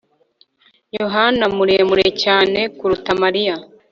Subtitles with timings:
[0.99, 3.55] Yohana muremure cyane kuruta Mariya